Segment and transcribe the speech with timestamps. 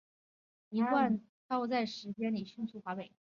[0.69, 3.11] 一贯道在这段时期迅速散布华北。